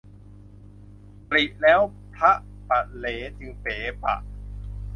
[1.29, 1.81] ตริแล้ว
[2.15, 2.31] พระ
[2.69, 3.07] มะเหล
[3.39, 4.15] จึงเป๋ปะ